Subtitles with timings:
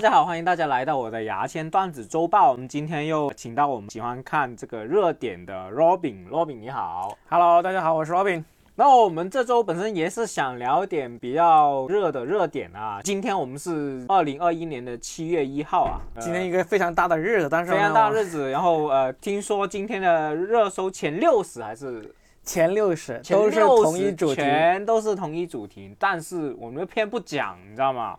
[0.00, 2.52] 大家好，欢迎大家来到我的牙签段子周报。
[2.52, 7.18] 我们今天又请到我们喜欢看这个热点的 Robin，Robin 你好。
[7.28, 8.42] Hello，大家好，我是 Robin。
[8.76, 13.00] 那我们这周本身也是想聊点比较热的热点啊。
[13.04, 18.50] 今天我们是二零二一年的七月一号啊，呃今天一个非常大的日子，但是非常大日子。
[18.50, 22.10] 然后呃，听说今天的热搜前六十还是
[22.42, 24.34] 前六十前都是60同一主题。
[24.36, 28.16] 全都是同一主题，但是我们偏不讲，你知道吗？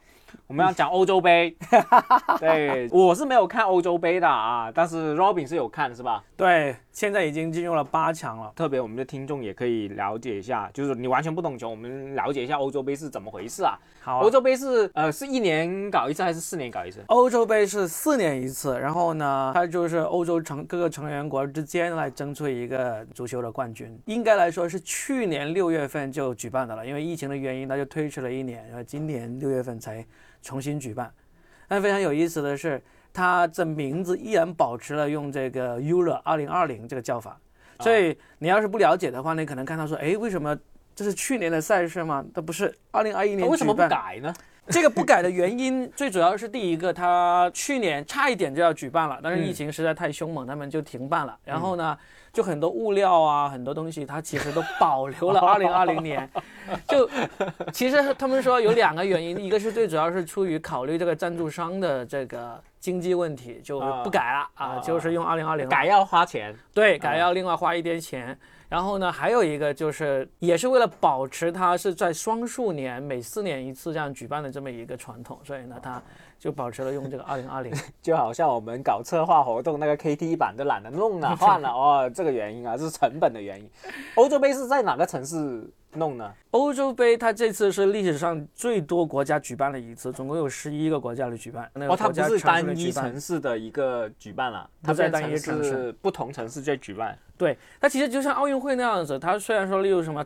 [0.51, 1.55] 我们要讲欧洲杯。
[2.37, 6.21] 对，我是没有看欧洲杯的啊，但是 Robin 是有看，是吧？
[6.35, 8.51] 对，现在已经进入了八强了。
[8.55, 13.77] 特别我们的听众也可以了解一下，就是你完全不懂球，我们了解一下欧洲杯是怎么回事啊？
[14.01, 17.01] 好啊欧洲杯是呃是一年搞一次还是四年搞一次？
[17.07, 23.97] 欧洲杯是四年一次，然后呢，它就是欧洲成各个成员国之间来争出一个足球的冠军。
[24.05, 30.05] 应该来说是去年六月份就举办的了，因为疫情的原因，它就推迟了一年，然后今年六月份才
[30.41, 31.11] 重新举办。
[31.67, 32.81] 但非常有意思的是，
[33.13, 37.37] 它这名字依然保持了用这个 Euro 二零二零这个叫法。
[37.79, 40.55] 所以你要是不了解的话，你可能看到说，哎，为什么
[40.95, 42.23] 这是去年的赛事吗？
[42.33, 44.33] 它不是二零二一年为什么不改呢？
[44.67, 51.35] 这个不改的原因，最主要是第一个，它去年差一点就要举办了，但是疫情实在太凶猛，他们就停办了。
[51.43, 51.97] 然后呢，
[52.33, 56.29] 就很多物料啊，很多东西，它其实都保留了 二零二零年。
[56.87, 57.09] 就
[57.73, 66.55] 其实他们说有两个原因，一个是最主要是出于考虑这个赞助商的这个经济问题，就不改了啊，就是用二零二零改要花钱。
[66.73, 68.37] 对，改要另外花一点钱。
[68.69, 76.01] 然后呢，还有一个就是，也是为了保持它是在双数年每四年一次这样举办的这么一个传统，所以呢，它
[76.41, 77.71] 就保持了用这个二零二零。
[78.01, 83.69] 就好像我们搞策划活动，那个 KT 版都懒得弄了，换了 哦，这个原因啊，是成本的原因。
[84.15, 86.33] 欧洲杯是在哪个城市弄呢？
[86.49, 91.69] 欧洲杯它这次是历史上最多国家举办了一次，总共有十一个国家来举办。
[91.75, 97.15] 那个哦，它不是单一城市的一个举办了，它在单一城市是不同城市在举办。
[97.37, 100.25] 对，它其实就像奥运会那样子，它虽然说例如什么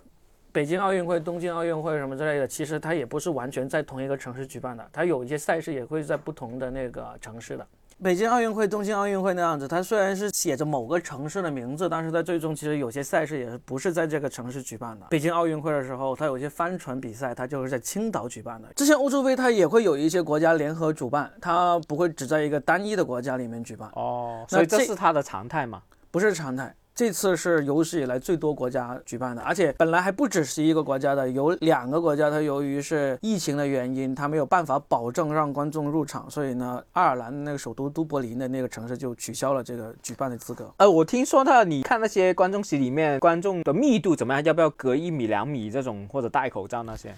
[0.56, 7.68] 北京奥运会、东京奥运会什么之类的，其实它也不是完全在同一个城市举办的，它有一些赛事也会在不同的那个城市的。
[8.02, 15.06] 北京奥运会、东京奥运会那样子，它虽然是写着某个城市的名字，但是在最终其实有些赛事也是不是在这个城市举办的。
[15.10, 18.70] 北京奥运会的时候，它有一些帆船比赛，它就是在青岛举办的。
[18.78, 23.90] 之前欧洲杯它也会有一些国家联合主办，它不会只在一个单一的国家里面举办。
[23.96, 25.82] 哦，所以这这是它的常态嘛？
[26.12, 26.74] 不是常态。
[26.96, 40.74] 这次是有史以来最多国家举办的，而且本来还不止十一个国家的，有两个国家，它由于是疫情的原因，它没有办法保证让观众入场，所以呢，爱尔兰那个首都都柏林的那个城市就取消了这个举办的资格。
[40.78, 44.42] 呃，我听说他，你看那些观众席里面观众的密度怎么样？
[44.46, 47.14] 要不要隔一米、两米这种，或者戴口罩那些？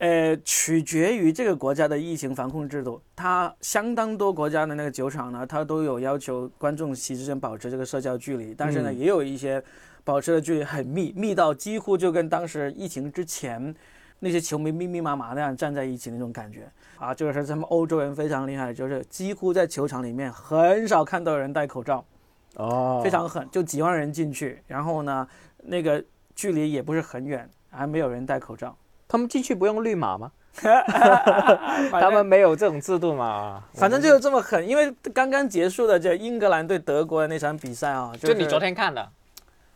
[0.00, 2.98] 呃，取决于这个国家的疫情防控制度。
[3.14, 9.62] 它相当多国家的那个酒厂呢，它都有要求观众席之间保持这个社交距离，但是呢，嗯也有一些
[10.02, 13.74] 保持的距离很密，密到几乎就跟当时疫情之前
[14.20, 17.12] 那些球迷密密麻麻那样站在一起那种感觉啊。
[17.12, 22.02] 这个是他们欧洲人非常厉害，就是几乎在球场里面很少看到有人戴口罩，
[22.56, 25.28] 哦非常狠，就几万人进去，然后呢，
[25.62, 26.02] 那个
[26.34, 28.74] 距离也不是很远，还没有人戴口罩。
[29.10, 30.30] 他们进去不用绿码吗？
[31.90, 33.60] 他们没有这种制度嘛？
[33.74, 39.08] 反正就是这么狠，因为刚刚结束的这英格兰对德国的那场比赛啊，就是你昨天看的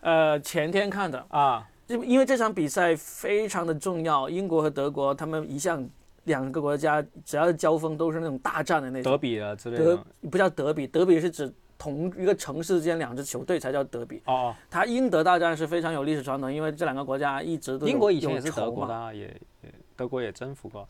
[0.03, 1.67] 呃前天看的，啊？
[1.89, 5.85] 就因为这场比赛非常的重要，英国和德国他们一向
[6.25, 10.05] 两个国家只要是交锋都是那种大战的那种，德比啊之类德的。
[10.31, 11.53] 不叫德比，德比是指
[11.85, 14.23] 同一个城市之间两支球队才叫德比。
[14.25, 19.25] 哦，它英德大战是非常有历史传统，因为这两个国家一直都英国以前也是德国的、啊，也
[19.61, 20.89] 也德国也征服过。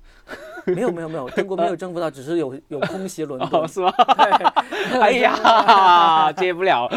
[0.66, 3.66] 没有没有没有，英国没有征服到，只是有 有空袭伦敦哦，。
[3.66, 3.90] 是吗？
[3.90, 6.88] 对 哎呀， 接不了。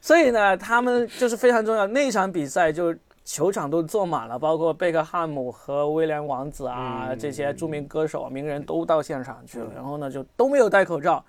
[0.00, 1.88] 所以呢，他们就是非常重要。
[1.88, 2.94] 那场比赛就
[3.24, 9.66] 球场都坐满了，包括贝克汉姆和威廉王子啊、嗯这些著名歌手、名人都到现场去了。
[9.74, 11.24] 然后呢，就都没有戴口罩。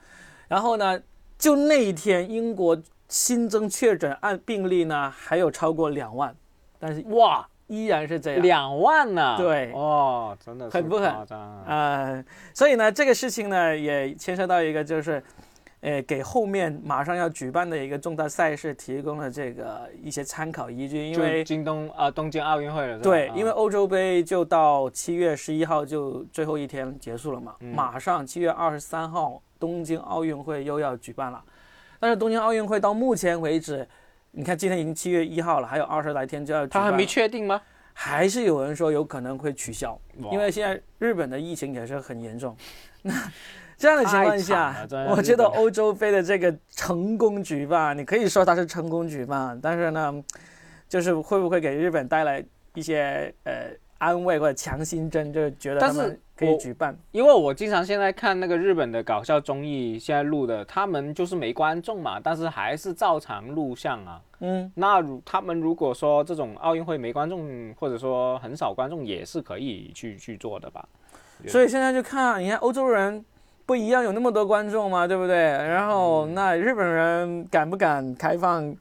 [0.47, 1.01] 然后呢，
[1.37, 2.77] 就那一天，英国
[3.07, 6.35] 新增确诊案病例呢还有超过两万，
[6.79, 8.41] 但是哇，依然是这样。
[8.41, 9.35] 两万呢？
[9.37, 11.63] 对哦，真的是很不很夸张啊？
[11.67, 15.23] 呃，所以呢，这个事情呢也牵涉到一个就是。
[15.81, 31.43] 呃，给后面马上要举办的一个重大赛事提供了这个一些参考依据，因为京东啊、东京奥运会了，对，啊因为欧洲杯就到七月十一号就最后一天结束了嘛，嗯马上七月二十三号东京奥运会又要举办了，
[31.99, 33.87] 但是东京奥运会到目前为止，
[34.31, 37.61] 你看今天已经七月一号了，还有二十来天就要举办，他还没确定吗？
[37.93, 39.97] 还是有人说有可能会取消，
[40.31, 42.53] 因为现在日本的疫情也是很严重。
[43.01, 43.13] 那
[43.77, 50.23] 这样的情况下我觉得欧洲杯的这个成功举办，你可以说它是成功举办，但是呢，
[50.89, 52.43] 就是会不会给日本带来
[52.73, 53.71] 一些呃
[54.05, 56.95] 安慰或者强心针，就是觉得他们可以举办。
[57.11, 64.21] 因为我经常现在看那个日本的搞笑综艺，现在录的，他们就是没观众嘛，但是还是照常录像啊。
[64.39, 70.87] 嗯，那如他们如果说这种奥运会没观众，或者说很少观众，也是可以去去做的吧？
[71.47, 73.23] 所以现在就看，你看欧洲人
[73.65, 75.35] 不一样，有那么多观众嘛，对不对？
[75.35, 78.75] 然后嗯那日本人敢不敢开放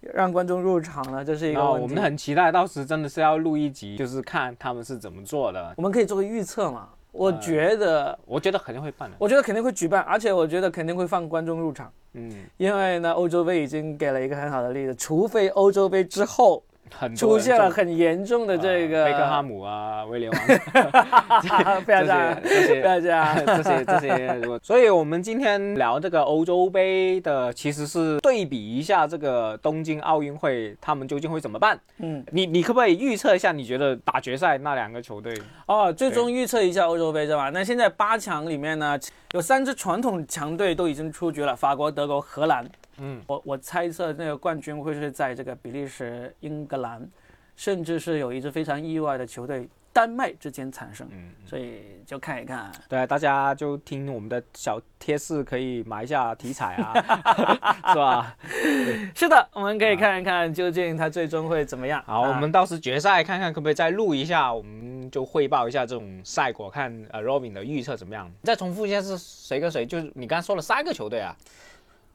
[0.00, 1.24] 让观众入场了？
[1.24, 1.62] 这是一个。
[1.62, 5.74] 我们很期待，到时真的是要录一集，就是看他们是怎么做的。
[5.76, 6.88] 我们可以做个预测嘛？
[7.12, 9.16] 我呃觉得，我觉得肯定会办的。
[9.18, 16.62] 我觉得肯定会举办，而且我觉得肯定会放观众入场，嗯，因为呢，欧洲杯已经给了一个很好的例子，除非欧洲杯之后
[16.96, 20.40] 很出现了很严重的这个，呃贝克汉姆啊，威廉王
[21.84, 22.36] 不要这这样，
[22.80, 23.46] 不要这样。
[23.46, 31.78] 这些这些， 所以我们今天聊这个欧洲杯的，其实是对比一下这个东京奥运会，他们究竟会怎么办？
[31.98, 33.52] 嗯，你你可不可以预测一下？
[33.52, 35.34] 你觉得打决赛那两个球队？
[35.66, 37.50] 哦，最终预测一下欧洲杯是吧？
[37.50, 38.98] 那现在八强里面呢，
[39.32, 42.68] 有三支传统强队都已经出局了，法国、德国、荷兰。
[42.98, 47.08] 嗯，我我猜测那个冠军会是在这个比利时、英格兰，
[47.54, 51.06] 甚至是有一支非常意外的球队丹麦之间产生。
[51.12, 52.72] 嗯，所以就看一看。
[52.88, 56.92] 对，大家就听我们的小贴士，可以买一下题材啊，
[57.88, 58.36] 是吧？
[59.14, 62.02] 是的，我们可以看一看究竟它最终会怎么样。
[62.04, 68.30] 好，啊我们到时决赛看看可不可以再录一下，我们就汇报一下这种赛果，看呃 Robin 的预测怎么样。
[68.42, 69.84] 再重复一下是谁跟谁？
[69.84, 71.36] 就是你刚才说了三个球队啊，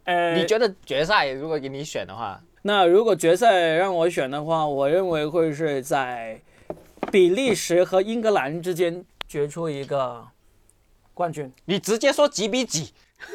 [0.06, 6.39] 呃，你觉得决赛如果给你选的话，那如果决赛让我选的话，我认为会是在
[7.12, 10.25] 比利时和英格兰之间决出一个
[11.13, 11.51] 冠军。
[11.65, 12.94] 你直接说几比几？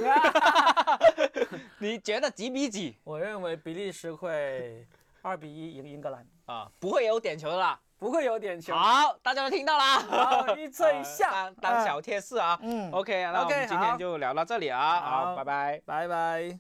[1.79, 4.87] 你觉得几比几我认为比利时会
[5.23, 6.71] 二比一赢英格兰，啊？
[6.79, 7.81] 不会有点球的啦。
[8.01, 8.75] 不会有点球。
[8.75, 9.99] 好，大家都听到啦。
[10.01, 11.31] 好，预测一呃下
[11.61, 12.59] 当，当小贴士啊。
[12.63, 15.01] 嗯 OK，那我们今天就聊到这里啊。
[15.01, 15.83] 好好，拜拜。
[15.85, 16.59] 拜拜。